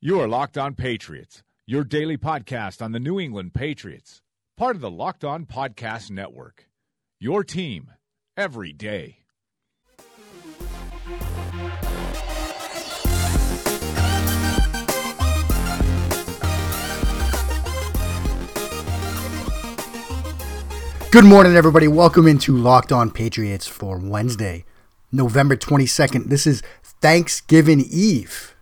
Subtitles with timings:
[0.00, 4.22] You are Locked On Patriots, your daily podcast on the New England Patriots,
[4.56, 6.68] part of the Locked On Podcast Network.
[7.18, 7.90] Your team
[8.36, 9.18] every day.
[21.10, 21.88] Good morning, everybody.
[21.88, 24.64] Welcome into Locked On Patriots for Wednesday,
[25.10, 26.28] November 22nd.
[26.28, 28.54] This is Thanksgiving Eve.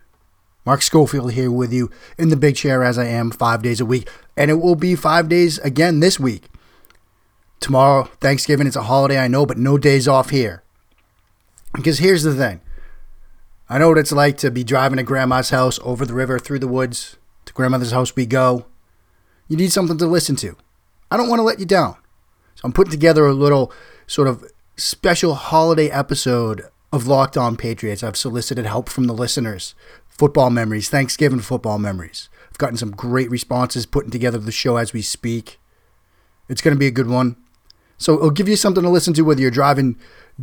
[0.67, 3.85] Mark Schofield here with you in the big chair as I am five days a
[3.85, 4.09] week.
[4.35, 6.49] And it will be five days again this week.
[7.61, 10.63] Tomorrow, Thanksgiving, it's a holiday, I know, but no days off here.
[11.73, 12.59] Because here's the thing
[13.69, 16.59] I know what it's like to be driving to grandma's house over the river through
[16.59, 17.15] the woods.
[17.45, 18.65] To grandmother's house we go.
[19.47, 20.57] You need something to listen to.
[21.09, 21.95] I don't want to let you down.
[22.55, 23.71] So I'm putting together a little
[24.05, 24.43] sort of
[24.75, 28.03] special holiday episode of Locked On Patriots.
[28.03, 29.75] I've solicited help from the listeners
[30.17, 32.29] football memories, Thanksgiving football memories.
[32.49, 35.59] I've gotten some great responses putting together the show as we speak.
[36.49, 37.35] It's going to be a good one.
[37.97, 39.97] So it'll give you something to listen to whether you're driving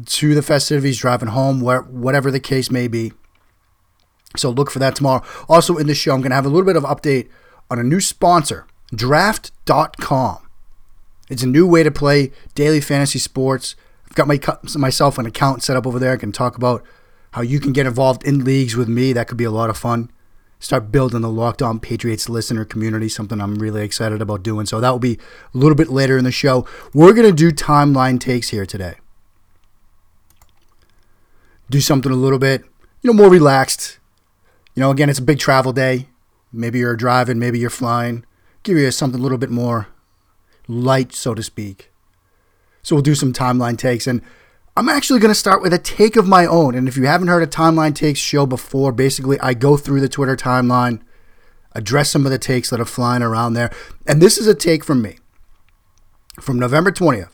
[0.07, 3.13] to the festivities, driving home, where, whatever the case may be.
[4.37, 5.25] So look for that tomorrow.
[5.49, 7.29] Also in the show, I'm going to have a little bit of update
[7.71, 10.39] on a new sponsor, draft.com.
[11.31, 13.77] It's a new way to play daily fantasy sports.
[14.07, 14.39] I've got my
[14.77, 16.13] myself an account set up over there.
[16.13, 16.85] I can talk about
[17.35, 19.13] how you can get involved in leagues with me.
[19.13, 20.09] That could be a lot of fun.
[20.61, 24.67] Start building the Locked On Patriots listener community, something I'm really excited about doing.
[24.67, 25.19] So that will be
[25.53, 26.65] a little bit later in the show.
[26.93, 28.95] We're going to do timeline takes here today.
[31.69, 32.63] Do something a little bit,
[33.03, 33.99] you know, more relaxed.
[34.77, 36.07] You know, again, it's a big travel day.
[36.53, 38.25] Maybe you're driving, maybe you're flying.
[38.63, 39.89] Give you something a little bit more
[40.69, 41.91] light, so to speak.
[42.85, 44.07] So we'll do some timeline takes.
[44.07, 44.23] And
[44.77, 46.75] I'm actually going to start with a take of my own.
[46.75, 50.09] And if you haven't heard a Timeline Takes show before, basically I go through the
[50.09, 51.01] Twitter timeline,
[51.73, 53.71] address some of the takes that are flying around there.
[54.07, 55.19] And this is a take from me
[56.41, 57.31] from November 20th.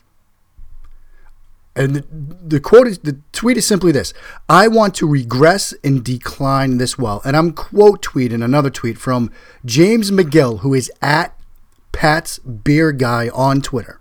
[1.76, 4.12] And the, the quote is the tweet is simply this
[4.48, 7.22] I want to regress and decline this well.
[7.24, 9.30] And I'm quote tweeting another tweet from
[9.64, 11.38] James McGill, who is at
[11.92, 13.99] Pat's Beer Guy on Twitter.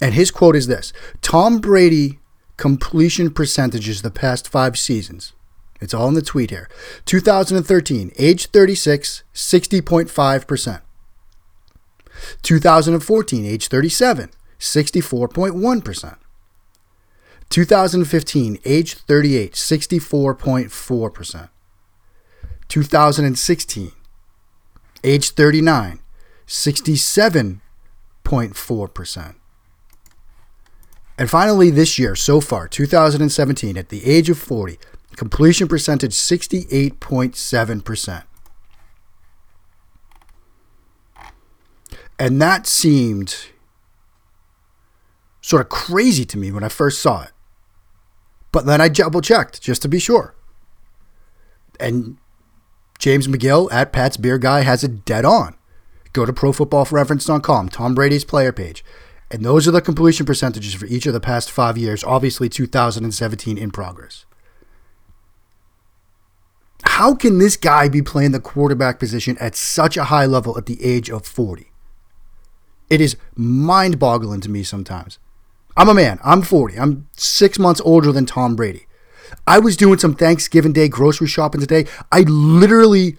[0.00, 2.18] And his quote is this Tom Brady
[2.56, 5.32] completion percentages the past five seasons.
[5.80, 6.68] It's all in the tweet here.
[7.04, 10.80] 2013, age 36, 60.5%.
[12.42, 16.16] 2014, age 37, 64.1%.
[17.50, 21.48] 2015, age 38, 64.4%.
[22.68, 23.92] 2016,
[25.04, 26.00] age 39,
[26.46, 29.34] 67.4%.
[31.16, 34.78] And finally, this year, so far, 2017, at the age of 40,
[35.16, 38.24] completion percentage 68.7%.
[42.18, 43.46] And that seemed
[45.40, 47.30] sort of crazy to me when I first saw it.
[48.50, 50.34] But then I double checked just to be sure.
[51.80, 52.18] And
[52.98, 55.56] James McGill at Pat's Beer Guy has it dead on.
[56.12, 58.84] Go to profootballreference.com, Tom Brady's player page.
[59.30, 63.58] And those are the completion percentages for each of the past five years, obviously 2017
[63.58, 64.26] in progress.
[66.84, 70.66] How can this guy be playing the quarterback position at such a high level at
[70.66, 71.72] the age of 40?
[72.90, 75.18] It is mind boggling to me sometimes.
[75.76, 76.20] I'm a man.
[76.22, 76.78] I'm 40.
[76.78, 78.86] I'm six months older than Tom Brady.
[79.46, 81.86] I was doing some Thanksgiving Day grocery shopping today.
[82.12, 83.18] I literally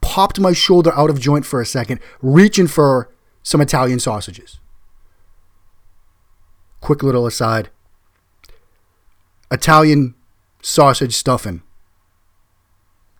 [0.00, 3.12] popped my shoulder out of joint for a second, reaching for
[3.42, 4.60] some Italian sausages.
[6.80, 7.70] Quick little aside
[9.50, 10.14] Italian
[10.62, 11.62] sausage stuffing.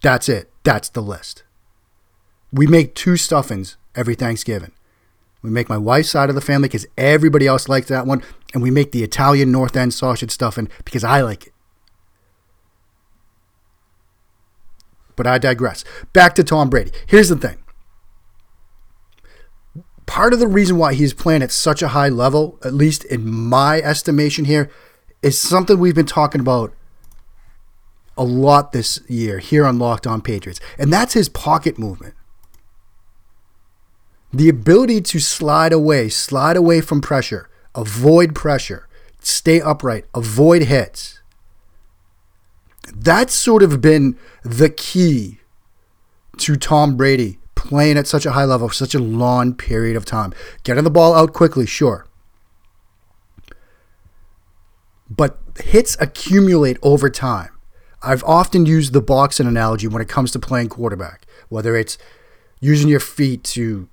[0.03, 0.51] That's it.
[0.65, 1.45] That's the list.
[2.53, 4.73] We make two stuffings every Thanksgiving.
[5.43, 8.23] We make my wife's side of the family because everybody else likes that one.
[8.53, 11.53] And we make the Italian North End sausage stuffing because I like it.
[15.15, 15.85] But I digress.
[16.13, 16.91] Back to Tom Brady.
[17.07, 17.59] Here's the thing
[20.07, 23.29] part of the reason why he's playing at such a high level, at least in
[23.29, 24.71] my estimation here,
[25.23, 26.73] is something we've been talking about
[28.17, 32.15] a lot this year here on Locked On Patriots, and that's his pocket movement.
[34.33, 38.89] The ability to slide away, slide away from pressure, avoid pressure,
[39.21, 41.21] stay upright, avoid hits.
[42.95, 45.41] That's sort of been the key
[46.39, 50.05] to Tom Brady playing at such a high level for such a long period of
[50.05, 50.33] time.
[50.63, 52.07] Getting the ball out quickly, sure.
[55.09, 57.51] But hits accumulate over time.
[58.03, 61.99] I've often used the boxing analogy when it comes to playing quarterback, whether it's
[62.61, 63.89] using your feet to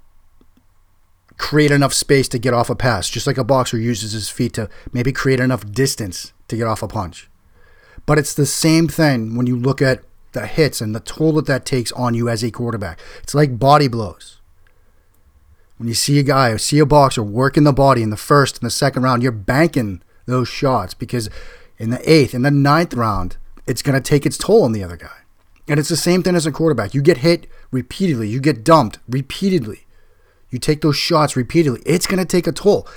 [1.38, 4.54] create enough space to get off a pass, just like a boxer uses his feet
[4.54, 7.30] to maybe create enough distance to get off a punch.
[8.06, 10.04] But it's the same thing when you look at
[10.34, 13.00] the hits and the toll that that takes on you as a quarterback.
[13.22, 14.40] It's like body blows.
[15.78, 18.58] When you see a guy or see a boxer working the body in the first
[18.58, 21.30] and the second round, you're banking those shots because
[21.78, 24.84] in the eighth and the ninth round, it's going to take its toll on the
[24.84, 25.18] other guy.
[25.68, 26.94] And it's the same thing as a quarterback.
[26.94, 29.86] You get hit repeatedly, you get dumped repeatedly,
[30.50, 31.82] you take those shots repeatedly.
[31.86, 32.88] It's going to take a toll.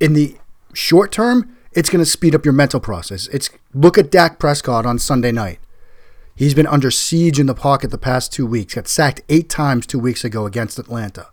[0.00, 0.36] In the
[0.72, 3.26] short term, it's going to speed up your mental process.
[3.28, 5.58] It's look at Dak Prescott on Sunday night.
[6.36, 8.74] He's been under siege in the pocket the past two weeks.
[8.74, 11.28] Got sacked eight times two weeks ago against Atlanta.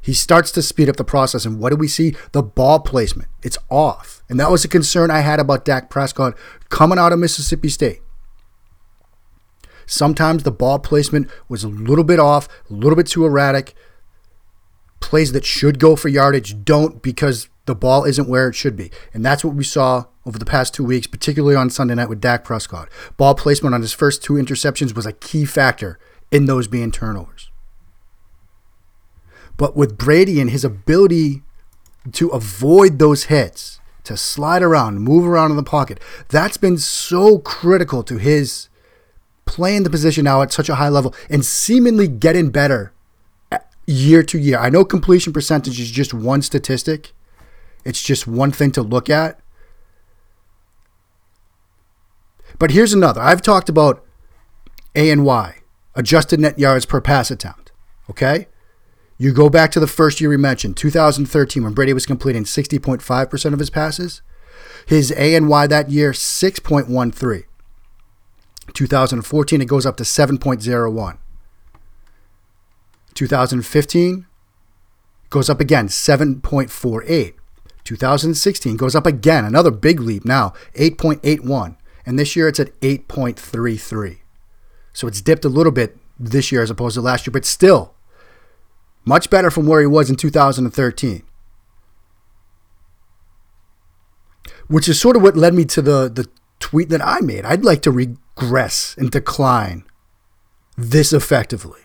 [0.00, 2.14] He starts to speed up the process, and what do we see?
[2.32, 3.30] The ball placement.
[3.42, 4.22] It's off.
[4.28, 6.36] And that was a concern I had about Dak Prescott
[6.68, 8.02] coming out of Mississippi State.
[9.86, 13.74] Sometimes the ball placement was a little bit off, a little bit too erratic.
[15.00, 18.90] Plays that should go for yardage don't because the ball isn't where it should be.
[19.12, 22.20] And that's what we saw over the past two weeks, particularly on Sunday night with
[22.20, 22.88] Dak Prescott.
[23.16, 25.98] Ball placement on his first two interceptions was a key factor
[26.30, 27.50] in those being turnovers.
[29.56, 31.42] But with Brady and his ability
[32.12, 37.38] to avoid those hits, to slide around, move around in the pocket, that's been so
[37.38, 38.68] critical to his
[39.46, 42.92] playing the position now at such a high level and seemingly getting better
[43.86, 44.58] year to year.
[44.58, 47.12] I know completion percentage is just one statistic,
[47.84, 49.40] it's just one thing to look at.
[52.58, 53.20] But here's another.
[53.20, 54.04] I've talked about
[54.94, 55.56] A and Y,
[55.94, 57.72] adjusted net yards per pass attempt.
[58.08, 58.48] Okay?
[59.18, 63.52] You go back to the first year we mentioned, 2013, when Brady was completing 60.5%
[63.52, 64.22] of his passes.
[64.86, 67.44] His A and Y that year, 6.13.
[68.72, 71.18] 2014, it goes up to 7.01.
[73.14, 74.26] 2015
[75.30, 77.34] goes up again, 7.48.
[77.84, 81.76] 2016 goes up again, another big leap now, 8.81.
[82.06, 84.18] And this year it's at 8.33.
[84.92, 87.94] So it's dipped a little bit this year as opposed to last year, but still
[89.04, 91.22] much better from where he was in 2013.
[94.68, 96.28] Which is sort of what led me to the, the
[96.58, 97.44] tweet that I made.
[97.44, 99.84] I'd like to regress and decline
[100.76, 101.83] this effectively.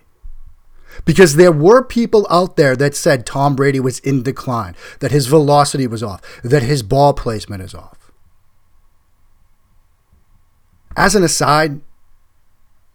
[1.06, 5.28] Because there were people out there that said Tom Brady was in decline, that his
[5.28, 8.12] velocity was off, that his ball placement is off.
[10.96, 11.82] As an aside,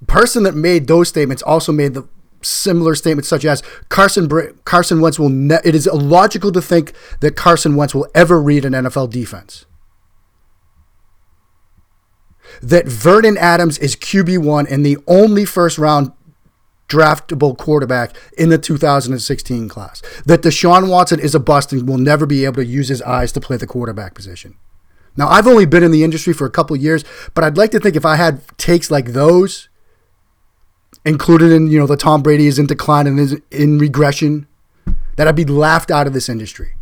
[0.07, 2.07] person that made those statements also made the
[2.43, 4.29] similar statements such as Carson
[4.65, 8.65] Carson Wentz will ne- it is illogical to think that Carson Wentz will ever read
[8.65, 9.65] an NFL defense.
[12.63, 16.13] That Vernon Adams is QB1 and the only first round
[16.89, 20.03] draftable quarterback in the 2016 class.
[20.25, 23.33] That Deshaun Watson is a bust and will never be able to use his eyes
[23.33, 24.57] to play the quarterback position.
[25.17, 27.05] Now, I've only been in the industry for a couple years,
[27.35, 29.69] but I'd like to think if I had takes like those
[31.05, 34.47] included in, you know, the Tom Brady is in decline and is in regression,
[35.17, 36.75] that I'd be laughed out of this industry.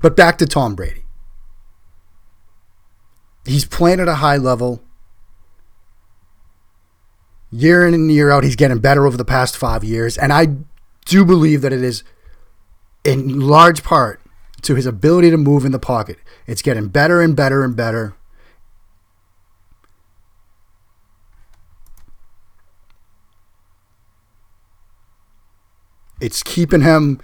[0.00, 1.04] But back to Tom Brady.
[3.44, 4.82] He's playing at a high level.
[7.52, 10.16] Year in and year out, he's getting better over the past five years.
[10.16, 10.56] And I
[11.04, 12.02] do believe that it is
[13.04, 14.20] in large part
[14.62, 16.18] to his ability to move in the pocket.
[16.46, 18.14] It's getting better and better and better.
[26.20, 27.20] It's keeping him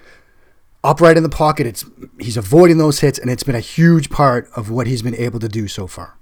[0.82, 1.66] upright in the pocket.
[1.66, 1.84] It's
[2.18, 5.38] he's avoiding those hits, and it's been a huge part of what he's been able
[5.38, 6.18] to do so far.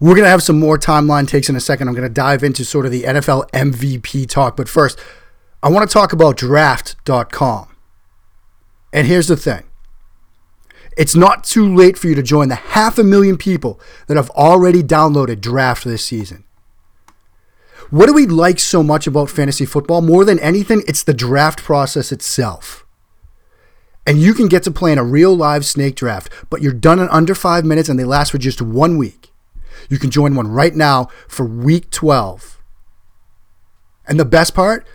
[0.00, 1.88] We're going to have some more timeline takes in a second.
[1.88, 4.56] I'm going to dive into sort of the NFL MVP talk.
[4.56, 4.98] But first,
[5.62, 7.68] I want to talk about draft.com.
[8.92, 9.64] And here's the thing
[10.96, 14.30] it's not too late for you to join the half a million people that have
[14.30, 16.44] already downloaded Draft this season.
[17.90, 20.00] What do we like so much about fantasy football?
[20.00, 22.84] More than anything, it's the draft process itself.
[24.06, 26.98] And you can get to play in a real live snake draft, but you're done
[26.98, 29.30] in under five minutes and they last for just one week.
[29.88, 32.58] You can join one right now for week 12.
[34.06, 34.86] And the best part,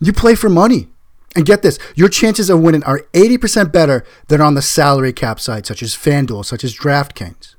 [0.00, 0.88] you play for money.
[1.36, 5.38] And get this, your chances of winning are 80% better than on the salary cap
[5.38, 7.54] sites such as FanDuel, such as DraftKings.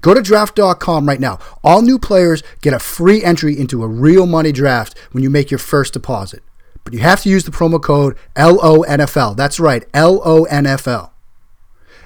[0.00, 1.38] Go to draft.com right now.
[1.64, 5.50] All new players get a free entry into a real money draft when you make
[5.50, 6.42] your first deposit.
[6.84, 9.36] But you have to use the promo code LONFL.
[9.36, 11.11] That's right, LONFL.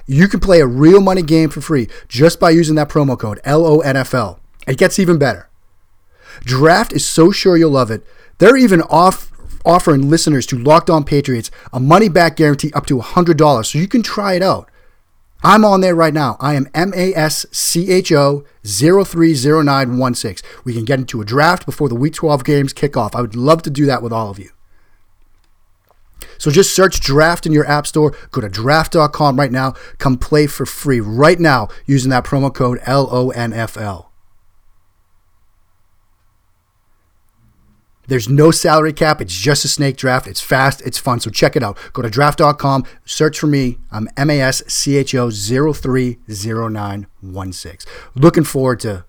[0.07, 3.41] You can play a real money game for free just by using that promo code
[3.45, 4.39] LONFL.
[4.65, 5.49] It gets even better.
[6.41, 8.05] Draft is so sure you'll love it.
[8.37, 9.31] They're even off
[9.65, 13.87] offering listeners to Locked On Patriots a money back guarantee up to $100 so you
[13.87, 14.69] can try it out.
[15.43, 16.37] I'm on there right now.
[16.39, 20.49] I am M A S C H O 030916.
[20.63, 23.15] We can get into a draft before the week 12 games kick off.
[23.15, 24.49] I would love to do that with all of you.
[26.37, 28.15] So just search draft in your app store.
[28.31, 29.73] Go to draft.com right now.
[29.97, 34.05] Come play for free right now using that promo code LONFL.
[38.07, 39.19] There's no salary cap.
[39.21, 40.27] It's just a snake draft.
[40.27, 40.81] It's fast.
[40.85, 41.19] It's fun.
[41.19, 41.77] So check it out.
[41.91, 42.85] Go to draft.com.
[43.03, 43.79] Search for me.
[43.91, 47.91] I'm M A S C H O 030916.
[48.15, 49.05] Looking forward to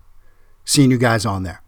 [0.65, 1.63] seeing you guys on there.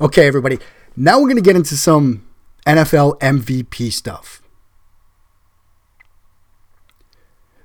[0.00, 0.58] Okay, everybody.
[0.96, 2.24] Now we're going to get into some
[2.64, 4.40] NFL MVP stuff.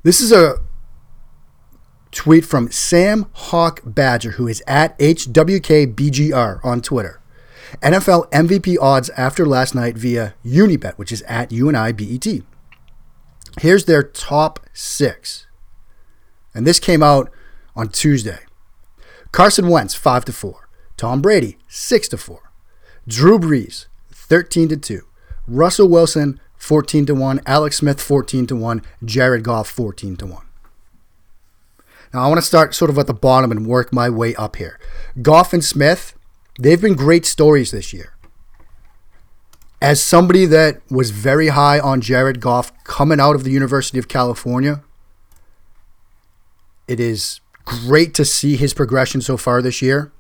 [0.02, 0.56] This is a
[2.12, 7.22] tweet from Sam Hawk Badger, who is at HWKBGR on Twitter.
[7.82, 12.44] NFL MVP odds after last night via Unibet, which is at UNIBET.
[13.62, 15.46] Here's their top six.
[16.56, 17.32] And this came out
[17.75, 18.40] on Tuesday.
[19.32, 20.62] Carson Wentz, 5 to 4.
[21.03, 22.39] Tom Brady, 6 to 4.
[23.10, 25.01] Drew Brees, 13 to 2.
[25.50, 27.41] Russell Wilson, 14 to 1.
[27.45, 28.81] Alex Smith, 14 to 1.
[29.03, 30.45] Jared Goff, 14 to 1.
[32.13, 34.55] Now, I want to start sort of at the bottom and work my way up
[34.55, 34.79] here.
[35.22, 36.17] Goff and Smith,
[36.57, 38.13] they've been great stories this year.
[39.81, 44.07] As somebody that was very high on Jared Goff coming out of the University of
[44.07, 44.81] California,
[46.88, 50.13] it is great to see his progression so far this year.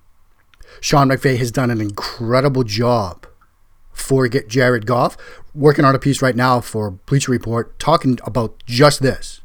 [0.81, 3.27] Sean McVay has done an incredible job
[3.91, 5.17] for get Jared Goff.
[5.53, 9.41] Working on a piece right now for Bleacher Report talking about just this.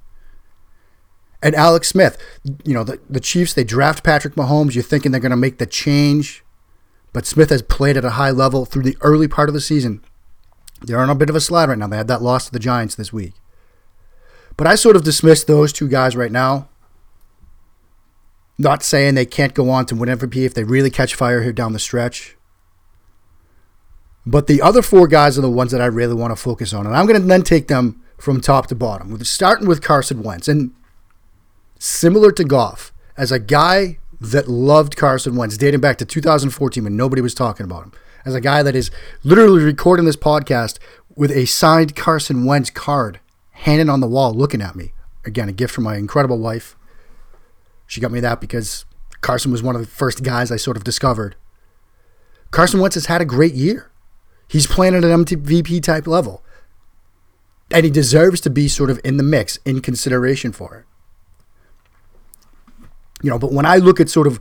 [1.42, 2.18] And Alex Smith,
[2.64, 4.74] you know, the, the Chiefs, they draft Patrick Mahomes.
[4.74, 6.42] You're thinking they're going to make the change.
[7.12, 10.02] But Smith has played at a high level through the early part of the season.
[10.82, 11.86] They're on a bit of a slide right now.
[11.86, 13.34] They had that loss to the Giants this week.
[14.56, 16.68] But I sort of dismiss those two guys right now.
[18.58, 21.52] Not saying they can't go on to win MVP if they really catch fire here
[21.52, 22.36] down the stretch.
[24.26, 26.86] But the other four guys are the ones that I really want to focus on.
[26.86, 30.48] And I'm going to then take them from top to bottom, starting with Carson Wentz.
[30.48, 30.72] And
[31.78, 36.96] similar to Goff, as a guy that loved Carson Wentz dating back to 2014 when
[36.96, 37.92] nobody was talking about him,
[38.24, 38.90] as a guy that is
[39.22, 40.78] literally recording this podcast
[41.14, 43.20] with a signed Carson Wentz card
[43.52, 44.92] hanging on the wall looking at me.
[45.24, 46.76] Again, a gift from my incredible wife.
[47.88, 48.84] She got me that because
[49.22, 51.34] Carson was one of the first guys I sort of discovered.
[52.52, 53.90] Carson Wentz has had a great year.
[54.46, 56.44] He's playing at an MVP type level.
[57.70, 60.84] And he deserves to be sort of in the mix, in consideration for it.
[63.22, 64.38] You know, but when I look at sort of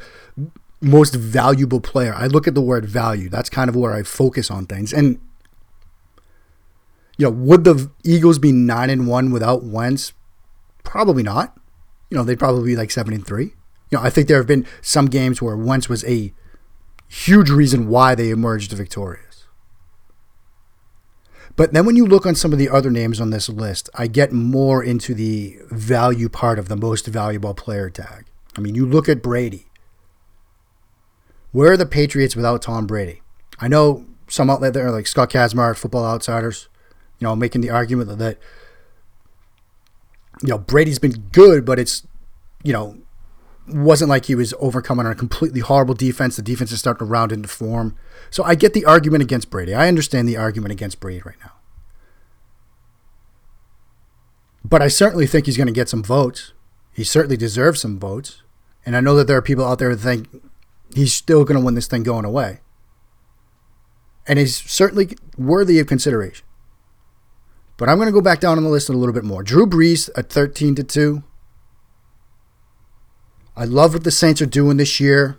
[0.81, 3.29] most valuable player, I look at the word value.
[3.29, 4.93] That's kind of where I focus on things.
[4.93, 5.19] And
[7.17, 10.13] you know, would the Eagles be nine and one without Wentz?
[10.83, 11.57] Probably not.
[12.09, 13.53] You know, they'd probably be like seven and three.
[13.89, 16.33] You know, I think there have been some games where Wentz was a
[17.07, 19.45] huge reason why they emerged victorious.
[21.55, 24.07] But then when you look on some of the other names on this list, I
[24.07, 28.25] get more into the value part of the most valuable player tag.
[28.55, 29.65] I mean, you look at Brady.
[31.51, 33.21] Where are the Patriots without Tom Brady?
[33.59, 36.67] I know some outlet there, like Scott Kacsmar, Football Outsiders,
[37.17, 38.37] you know, making the argument that,
[40.41, 42.05] you know, Brady's been good, but it's,
[42.63, 42.97] you know,
[43.67, 46.35] wasn't like he was overcoming on a completely horrible defense.
[46.35, 47.95] The defense is starting to round into form.
[48.29, 49.73] So I get the argument against Brady.
[49.73, 51.51] I understand the argument against Brady right now.
[54.63, 56.53] But I certainly think he's going to get some votes.
[56.93, 58.41] He certainly deserves some votes.
[58.85, 60.27] And I know that there are people out there that think
[60.93, 62.59] he's still going to win this thing going away.
[64.25, 66.45] And he's certainly worthy of consideration.
[67.77, 69.43] But I'm going to go back down on the list a little bit more.
[69.43, 71.23] Drew Brees at 13 to 2.
[73.55, 75.37] I love what the Saints are doing this year.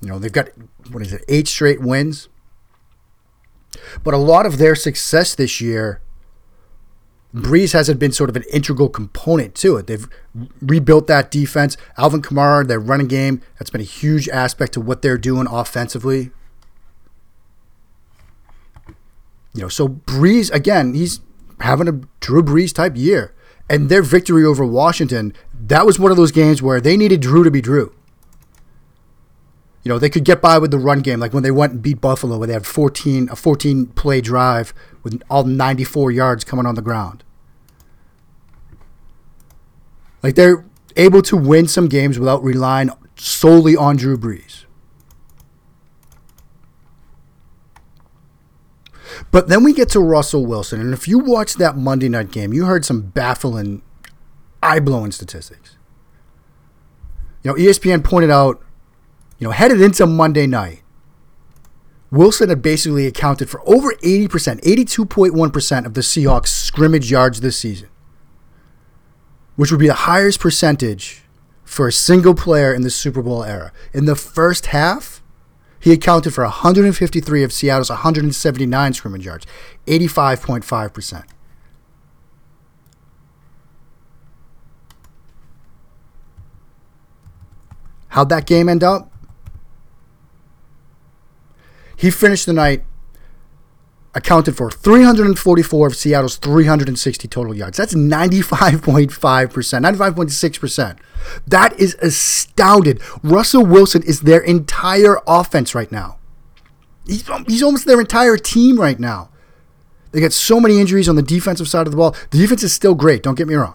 [0.00, 0.48] You know, they've got,
[0.90, 2.28] what is it, eight straight wins.
[4.02, 6.00] But a lot of their success this year
[7.34, 9.86] Brees hasn't been sort of an integral component to it.
[9.86, 10.08] They've
[10.62, 11.76] rebuilt that defense.
[11.98, 16.30] Alvin Kamara, their running game, that's been a huge aspect to what they're doing offensively.
[19.54, 21.20] You know, so Brees, again, he's
[21.60, 23.34] having a Drew Brees type year.
[23.70, 27.44] And their victory over Washington, that was one of those games where they needed Drew
[27.44, 27.94] to be Drew.
[29.82, 31.82] You know, they could get by with the run game, like when they went and
[31.82, 36.66] beat Buffalo, where they had 14 a 14 play drive with all 94 yards coming
[36.66, 37.24] on the ground.
[40.22, 40.64] Like they're
[40.96, 44.64] able to win some games without relying solely on Drew Brees.
[49.30, 52.52] But then we get to Russell Wilson, and if you watched that Monday night game,
[52.52, 53.82] you heard some baffling,
[54.62, 55.76] eye blowing statistics.
[57.42, 58.62] You know, ESPN pointed out,
[59.38, 60.82] you know, headed into Monday night,
[62.10, 64.28] Wilson had basically accounted for over 80%,
[64.62, 67.88] 82.1% of the Seahawks scrimmage yards this season,
[69.56, 71.22] which would be the highest percentage
[71.64, 73.72] for a single player in the Super Bowl era.
[73.92, 75.17] In the first half,
[75.80, 79.46] he accounted for 153 of Seattle's 179 scrimmage yards,
[79.86, 81.24] 85.5%.
[88.08, 89.12] How'd that game end up?
[91.96, 92.84] He finished the night
[94.14, 97.76] accounted for 344 of Seattle's 360 total yards.
[97.76, 100.98] That's 95.5%, 95.6%.
[101.46, 103.00] That is astounded.
[103.22, 106.18] Russell Wilson is their entire offense right now.
[107.06, 109.30] He's, he's almost their entire team right now.
[110.12, 112.16] They got so many injuries on the defensive side of the ball.
[112.30, 113.74] The defense is still great, don't get me wrong.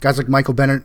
[0.00, 0.84] Guys like Michael Bennett,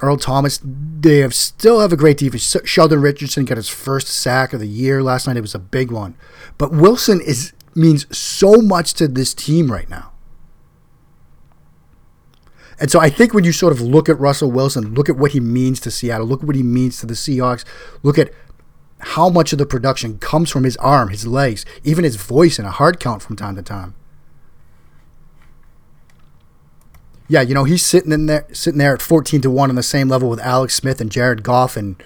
[0.00, 2.56] Earl Thomas, they have still have a great defense.
[2.64, 5.36] Sheldon Richardson got his first sack of the year last night.
[5.36, 6.14] It was a big one.
[6.56, 10.12] But Wilson is means so much to this team right now.
[12.80, 15.32] And so I think when you sort of look at Russell Wilson, look at what
[15.32, 17.64] he means to Seattle, look at what he means to the Seahawks,
[18.02, 18.32] look at
[19.00, 22.66] how much of the production comes from his arm, his legs, even his voice and
[22.66, 23.94] a hard count from time to time.
[27.28, 29.82] Yeah, you know, he's sitting in there sitting there at 14 to 1 on the
[29.82, 32.02] same level with Alex Smith and Jared Goff and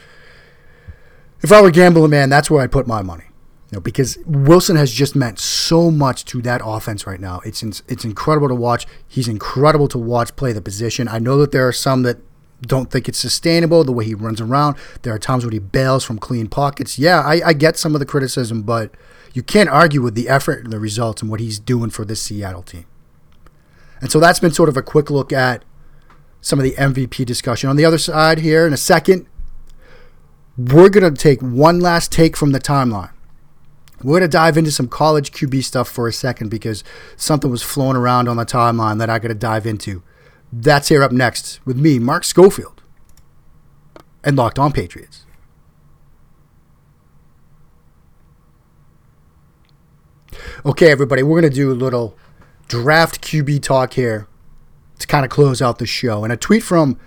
[1.42, 3.24] if I were gambling man, that's where I'd put my money.
[3.70, 7.40] You know, because Wilson has just meant so much to that offense right now.
[7.44, 8.86] It's it's incredible to watch.
[9.08, 11.08] He's incredible to watch play the position.
[11.08, 12.18] I know that there are some that
[12.60, 14.76] don't think it's sustainable the way he runs around.
[15.02, 16.98] There are times when he bails from clean pockets.
[16.98, 18.92] Yeah, I, I get some of the criticism, but
[19.32, 22.22] you can't argue with the effort and the results and what he's doing for this
[22.22, 22.84] Seattle team.
[24.02, 25.64] And so that's been sort of a quick look at
[26.40, 27.70] some of the MVP discussion.
[27.70, 29.26] On the other side here, in a second,
[30.58, 33.12] we're going to take one last take from the timeline.
[34.02, 36.82] We're going to dive into some college QB stuff for a second because
[37.16, 40.02] something was flowing around on the timeline that I got to dive into.
[40.52, 42.82] That's here up next with me, Mark Schofield,
[44.24, 45.24] and Locked On Patriots.
[50.66, 52.16] Okay, everybody, we're going to do a little
[52.68, 54.26] draft QB talk here
[54.98, 56.24] to kind of close out the show.
[56.24, 56.98] And a tweet from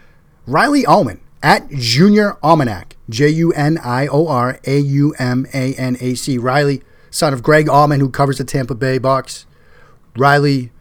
[0.46, 5.74] Riley Auman at Junior Almanac, J U N I O R A U M A
[5.76, 6.38] N A C.
[6.38, 9.46] Riley, son of Greg Auman, who covers the Tampa Bay Bucks.
[10.18, 10.72] Riley,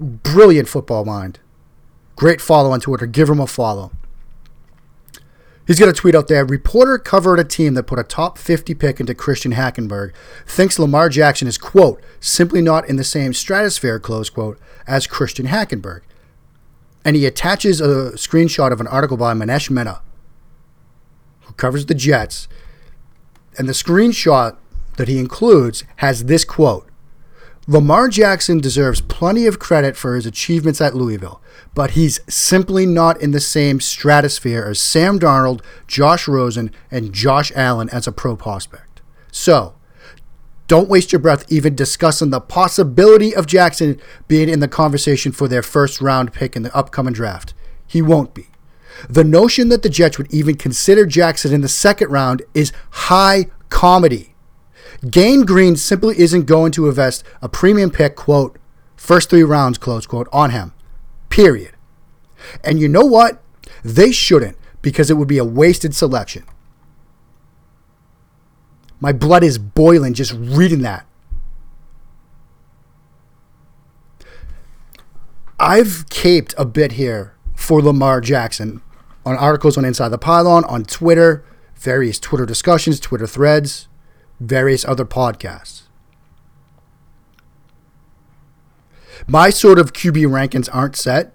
[0.00, 1.40] brilliant football mind.
[2.16, 3.06] Great follow on Twitter.
[3.06, 3.90] Give him a follow.
[5.66, 6.44] He's got a tweet out there.
[6.44, 10.12] Reporter covered a team that put a top 50 pick into Christian Hackenberg.
[10.46, 15.46] Thinks Lamar Jackson is, quote, simply not in the same stratosphere, close quote, as Christian
[15.46, 16.02] Hackenberg.
[17.04, 20.02] And he attaches a screenshot of an article by Manish Mehta,
[21.42, 22.46] who covers the Jets.
[23.56, 24.56] And the screenshot
[24.96, 26.88] that he includes has this quote
[27.66, 31.40] Lamar Jackson deserves plenty of credit for his achievements at Louisville,
[31.74, 37.50] but he's simply not in the same stratosphere as Sam Darnold, Josh Rosen, and Josh
[37.54, 39.00] Allen as a pro prospect.
[39.32, 39.76] So,
[40.66, 43.98] don't waste your breath even discussing the possibility of Jackson
[44.28, 47.54] being in the conversation for their first round pick in the upcoming draft.
[47.86, 48.48] He won't be.
[49.08, 53.46] The notion that the Jets would even consider Jackson in the second round is high
[53.70, 54.33] comedy.
[55.10, 58.58] Gang Green simply isn't going to invest a premium pick, quote,
[58.96, 60.72] first three rounds, close quote, on him.
[61.28, 61.72] Period.
[62.62, 63.42] And you know what?
[63.82, 66.44] They shouldn't because it would be a wasted selection.
[69.00, 71.06] My blood is boiling just reading that.
[75.58, 78.82] I've caped a bit here for Lamar Jackson
[79.24, 81.44] on articles on Inside the Pylon, on Twitter,
[81.76, 83.88] various Twitter discussions, Twitter threads,
[84.40, 85.82] various other podcasts.
[89.26, 91.34] My sort of QB rankings aren't set,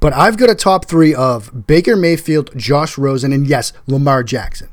[0.00, 4.68] but I've got a top three of Baker Mayfield, Josh Rosen, and yes, Lamar Jackson.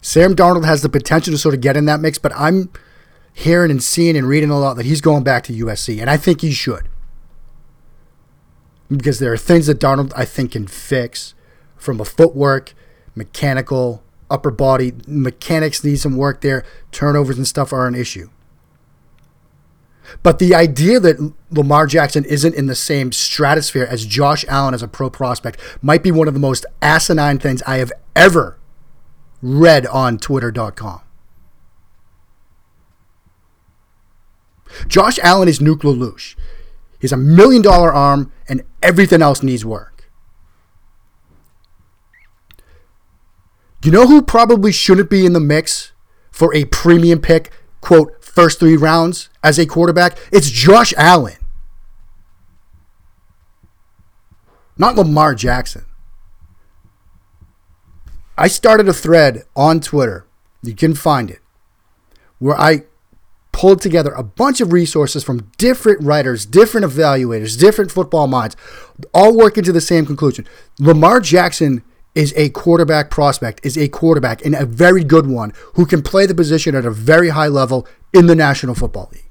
[0.00, 2.70] Sam Darnold has the potential to sort of get in that mix, but I'm
[3.32, 6.16] hearing and seeing and reading a lot that he's going back to USC, and I
[6.16, 6.88] think he should.
[8.94, 11.34] because there are things that Darnold, I think, can fix
[11.76, 12.72] from a footwork,
[13.16, 14.92] mechanical, upper body.
[15.08, 16.64] Mechanics need some work there.
[16.92, 18.30] Turnovers and stuff are an issue.
[20.22, 24.82] But the idea that Lamar Jackson isn't in the same stratosphere as Josh Allen as
[24.82, 28.56] a pro prospect might be one of the most asinine things I have ever
[29.42, 31.00] read on Twitter.com.
[34.86, 36.36] Josh Allen is Nuke LaLoosh.
[37.00, 39.95] He's a million dollar arm, and everything else needs work.
[43.82, 45.92] You know who probably shouldn't be in the mix
[46.30, 50.18] for a premium pick, quote, first three rounds as a quarterback?
[50.32, 51.36] It's Josh Allen,
[54.76, 55.84] not Lamar Jackson.
[58.36, 60.26] I started a thread on Twitter.
[60.62, 61.40] You can find it
[62.38, 62.82] where I
[63.52, 68.54] pulled together a bunch of resources from different writers, different evaluators, different football minds,
[69.14, 70.46] all working to the same conclusion.
[70.78, 71.82] Lamar Jackson
[72.16, 76.24] is a quarterback prospect, is a quarterback, and a very good one who can play
[76.24, 79.30] the position at a very high level in the National Football League.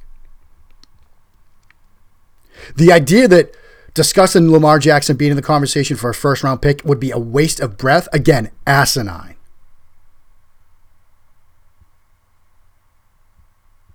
[2.76, 3.56] The idea that
[3.96, 7.18] discussing Lamar Jackson being in the conversation for a first round pick would be a
[7.18, 9.36] waste of breath, again, asinine.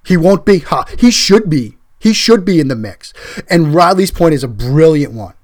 [0.05, 0.65] He won't be.
[0.99, 1.77] He should be.
[2.01, 3.13] He should be in the mix.
[3.49, 5.35] And Riley's point is a brilliant one.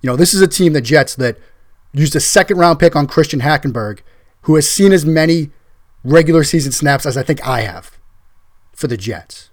[0.00, 1.38] You know, this is a team, the Jets, that
[1.92, 4.00] used a second round pick on Christian Hackenberg,
[4.42, 5.50] who has seen as many
[6.04, 7.98] regular season snaps as I think I have
[8.72, 9.50] for the Jets.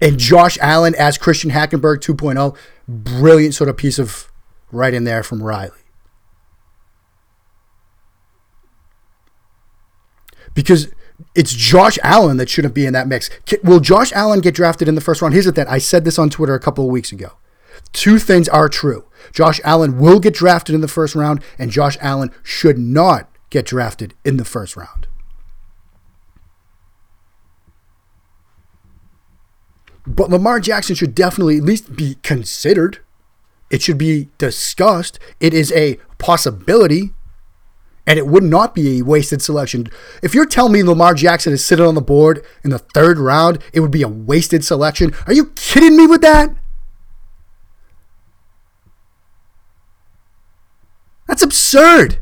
[0.00, 2.56] And Josh Allen as Christian Hackenberg 2.0,
[2.86, 4.30] brilliant sort of piece of
[4.70, 5.78] right in there from Riley.
[10.58, 10.92] because
[11.36, 13.30] it's Josh Allen that shouldn't be in that mix.
[13.62, 15.32] Will Josh Allen get drafted in the first round?
[15.32, 15.68] Here's the thing.
[15.68, 17.34] I said this on Twitter a couple of weeks ago.
[17.92, 19.04] Two things are true.
[19.32, 23.66] Josh Allen will get drafted in the first round, and Josh Allen should not get
[23.66, 25.06] drafted in the first round.
[30.06, 33.00] But Lamar Jackson should definitely at least be considered.
[33.70, 35.18] It should be discussed.
[35.38, 37.12] It is a possibility
[38.06, 39.86] and it would not be a wasted selection.
[40.22, 43.58] If you're telling me Lamar Jackson is sitting on the board in the third round,
[43.74, 45.14] it would be a wasted selection.
[45.26, 46.56] Are you kidding me with that?
[51.28, 52.18] That's absurd.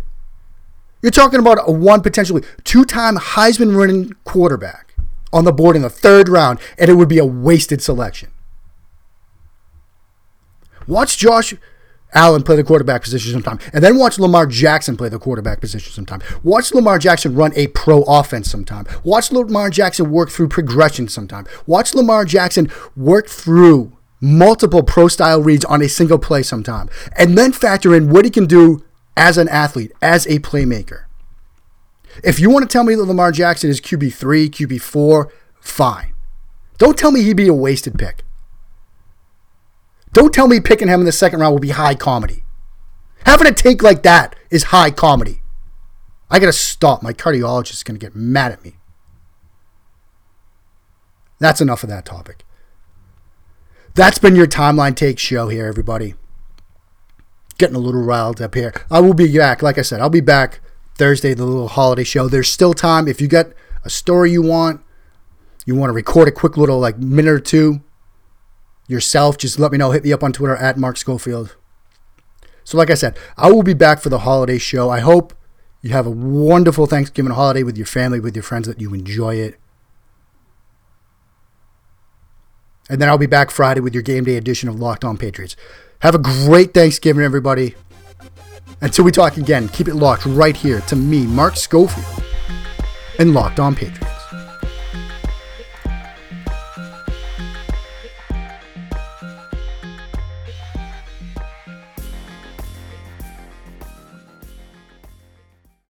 [1.00, 4.94] You're talking about a one potentially two time Heisman winning quarterback
[5.32, 8.30] on the board in the third round, and it would be a wasted selection.
[10.86, 11.54] Watch Josh
[12.14, 13.58] Allen play the quarterback position sometime.
[13.72, 16.22] And then watch Lamar Jackson play the quarterback position sometime.
[16.42, 18.86] Watch Lamar Jackson run a pro offense sometime.
[19.04, 21.46] Watch Lamar Jackson work through progression sometime.
[21.66, 26.88] Watch Lamar Jackson work through multiple pro style reads on a single play sometime.
[27.16, 28.85] And then factor in what he can do
[29.16, 31.04] as an athlete, as a playmaker.
[32.22, 36.14] If you want to tell me that Lamar Jackson is QB3, QB4, fine.
[36.78, 38.22] Don't tell me he'd be a wasted pick.
[40.12, 42.42] Don't tell me picking him in the second round will be high comedy.
[43.24, 45.42] Having a take like that is high comedy.
[46.30, 47.02] I gotta stop.
[47.02, 48.76] My cardiologist is gonna get mad at me.
[51.38, 52.44] That's enough of that topic.
[53.94, 56.14] That's been your timeline take show here, everybody.
[57.58, 58.74] Getting a little riled up here.
[58.90, 59.62] I will be back.
[59.62, 60.60] Like I said, I'll be back
[60.96, 62.28] Thursday, the little holiday show.
[62.28, 63.08] There's still time.
[63.08, 63.46] If you got
[63.84, 64.80] a story you want,
[65.64, 67.80] you want to record a quick little like minute or two,
[68.88, 69.90] yourself, just let me know.
[69.90, 71.56] Hit me up on Twitter at Mark Schofield.
[72.64, 74.90] So, like I said, I will be back for the holiday show.
[74.90, 75.34] I hope
[75.82, 79.36] you have a wonderful Thanksgiving holiday with your family, with your friends, that you enjoy
[79.36, 79.58] it.
[82.88, 85.56] And then I'll be back Friday with your game day edition of Locked On Patriots.
[86.00, 87.74] Have a great Thanksgiving, everybody.
[88.80, 92.24] Until we talk again, keep it locked right here to me, Mark Schofield,
[93.18, 94.15] and Locked On Patriots.